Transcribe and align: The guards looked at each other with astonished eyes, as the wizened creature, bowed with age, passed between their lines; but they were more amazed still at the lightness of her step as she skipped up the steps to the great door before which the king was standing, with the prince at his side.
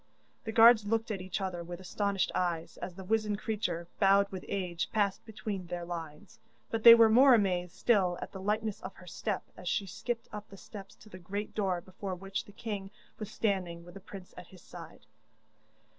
The 0.45 0.51
guards 0.51 0.87
looked 0.87 1.11
at 1.11 1.21
each 1.21 1.39
other 1.41 1.63
with 1.63 1.79
astonished 1.79 2.31
eyes, 2.33 2.77
as 2.77 2.95
the 2.95 3.03
wizened 3.03 3.37
creature, 3.37 3.87
bowed 3.99 4.27
with 4.31 4.43
age, 4.47 4.89
passed 4.91 5.23
between 5.27 5.67
their 5.67 5.85
lines; 5.85 6.39
but 6.71 6.81
they 6.81 6.95
were 6.95 7.07
more 7.07 7.35
amazed 7.35 7.75
still 7.75 8.17
at 8.19 8.31
the 8.31 8.41
lightness 8.41 8.81
of 8.81 8.95
her 8.95 9.05
step 9.05 9.43
as 9.55 9.69
she 9.69 9.85
skipped 9.85 10.27
up 10.33 10.49
the 10.49 10.57
steps 10.57 10.95
to 10.95 11.09
the 11.09 11.19
great 11.19 11.53
door 11.53 11.81
before 11.81 12.15
which 12.15 12.45
the 12.45 12.51
king 12.51 12.89
was 13.19 13.29
standing, 13.29 13.85
with 13.85 13.93
the 13.93 13.99
prince 13.99 14.33
at 14.37 14.47
his 14.47 14.63
side. 14.63 15.05